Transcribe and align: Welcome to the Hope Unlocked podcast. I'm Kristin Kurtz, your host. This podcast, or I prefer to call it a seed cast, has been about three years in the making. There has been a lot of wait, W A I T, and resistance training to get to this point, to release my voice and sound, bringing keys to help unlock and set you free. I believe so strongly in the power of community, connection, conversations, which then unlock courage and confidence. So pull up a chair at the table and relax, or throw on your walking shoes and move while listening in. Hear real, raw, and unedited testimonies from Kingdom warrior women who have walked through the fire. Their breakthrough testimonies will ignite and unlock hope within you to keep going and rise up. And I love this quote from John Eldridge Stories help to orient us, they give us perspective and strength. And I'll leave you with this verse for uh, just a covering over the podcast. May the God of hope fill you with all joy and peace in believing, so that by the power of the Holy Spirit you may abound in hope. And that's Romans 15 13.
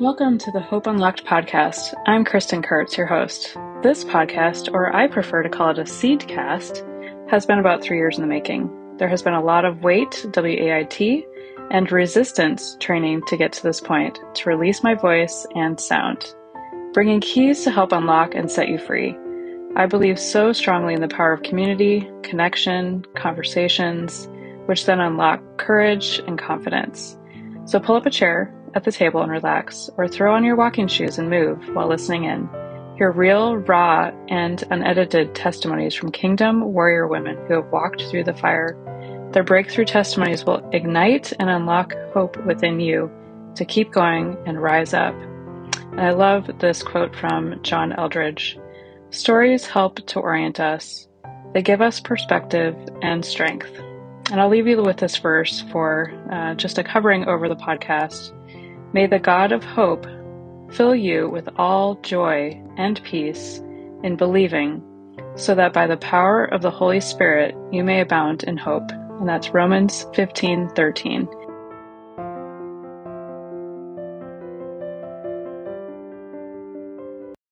Welcome 0.00 0.38
to 0.38 0.50
the 0.50 0.60
Hope 0.60 0.88
Unlocked 0.88 1.24
podcast. 1.24 1.94
I'm 2.04 2.24
Kristin 2.24 2.64
Kurtz, 2.64 2.98
your 2.98 3.06
host. 3.06 3.56
This 3.80 4.02
podcast, 4.02 4.68
or 4.72 4.92
I 4.92 5.06
prefer 5.06 5.44
to 5.44 5.48
call 5.48 5.70
it 5.70 5.78
a 5.78 5.86
seed 5.86 6.26
cast, 6.26 6.82
has 7.30 7.46
been 7.46 7.60
about 7.60 7.80
three 7.80 7.98
years 7.98 8.16
in 8.16 8.22
the 8.22 8.26
making. 8.26 8.96
There 8.96 9.06
has 9.08 9.22
been 9.22 9.34
a 9.34 9.44
lot 9.44 9.64
of 9.64 9.84
wait, 9.84 10.26
W 10.32 10.64
A 10.64 10.80
I 10.80 10.82
T, 10.82 11.24
and 11.70 11.92
resistance 11.92 12.76
training 12.80 13.22
to 13.28 13.36
get 13.36 13.52
to 13.52 13.62
this 13.62 13.80
point, 13.80 14.18
to 14.34 14.48
release 14.48 14.82
my 14.82 14.94
voice 14.94 15.46
and 15.54 15.78
sound, 15.78 16.34
bringing 16.92 17.20
keys 17.20 17.62
to 17.62 17.70
help 17.70 17.92
unlock 17.92 18.34
and 18.34 18.50
set 18.50 18.68
you 18.68 18.78
free. 18.78 19.16
I 19.76 19.86
believe 19.86 20.18
so 20.18 20.52
strongly 20.52 20.94
in 20.94 21.02
the 21.02 21.08
power 21.08 21.32
of 21.32 21.44
community, 21.44 22.10
connection, 22.24 23.04
conversations, 23.14 24.28
which 24.66 24.86
then 24.86 24.98
unlock 24.98 25.40
courage 25.56 26.20
and 26.26 26.36
confidence. 26.36 27.16
So 27.66 27.78
pull 27.78 27.94
up 27.94 28.06
a 28.06 28.10
chair 28.10 28.52
at 28.74 28.84
the 28.84 28.92
table 28.92 29.22
and 29.22 29.30
relax, 29.30 29.88
or 29.96 30.08
throw 30.08 30.34
on 30.34 30.44
your 30.44 30.56
walking 30.56 30.88
shoes 30.88 31.18
and 31.18 31.30
move 31.30 31.68
while 31.74 31.88
listening 31.88 32.24
in. 32.24 32.48
Hear 32.96 33.10
real, 33.10 33.56
raw, 33.56 34.10
and 34.28 34.62
unedited 34.70 35.34
testimonies 35.34 35.94
from 35.94 36.12
Kingdom 36.12 36.72
warrior 36.72 37.06
women 37.06 37.36
who 37.46 37.54
have 37.54 37.72
walked 37.72 38.02
through 38.02 38.24
the 38.24 38.34
fire. 38.34 38.76
Their 39.32 39.42
breakthrough 39.42 39.84
testimonies 39.84 40.44
will 40.44 40.68
ignite 40.72 41.32
and 41.40 41.50
unlock 41.50 41.94
hope 42.12 42.36
within 42.44 42.78
you 42.78 43.10
to 43.56 43.64
keep 43.64 43.90
going 43.90 44.36
and 44.46 44.62
rise 44.62 44.94
up. 44.94 45.14
And 45.92 46.00
I 46.00 46.10
love 46.10 46.50
this 46.58 46.82
quote 46.82 47.14
from 47.14 47.62
John 47.62 47.92
Eldridge 47.92 48.58
Stories 49.10 49.64
help 49.64 50.04
to 50.06 50.18
orient 50.18 50.58
us, 50.58 51.06
they 51.52 51.62
give 51.62 51.80
us 51.80 52.00
perspective 52.00 52.76
and 53.00 53.24
strength. 53.24 53.70
And 54.32 54.40
I'll 54.40 54.48
leave 54.48 54.66
you 54.66 54.82
with 54.82 54.96
this 54.96 55.16
verse 55.16 55.60
for 55.70 56.12
uh, 56.32 56.54
just 56.54 56.78
a 56.78 56.84
covering 56.84 57.26
over 57.26 57.48
the 57.48 57.54
podcast. 57.54 58.32
May 58.94 59.08
the 59.08 59.18
God 59.18 59.50
of 59.50 59.64
hope 59.64 60.06
fill 60.70 60.94
you 60.94 61.28
with 61.28 61.48
all 61.56 61.96
joy 61.96 62.62
and 62.76 63.02
peace 63.02 63.60
in 64.04 64.14
believing, 64.16 64.84
so 65.34 65.56
that 65.56 65.72
by 65.72 65.88
the 65.88 65.96
power 65.96 66.44
of 66.44 66.62
the 66.62 66.70
Holy 66.70 67.00
Spirit 67.00 67.56
you 67.72 67.82
may 67.82 68.00
abound 68.00 68.44
in 68.44 68.56
hope. 68.56 68.88
And 69.18 69.28
that's 69.28 69.50
Romans 69.50 70.06
15 70.14 70.68
13. 70.76 71.28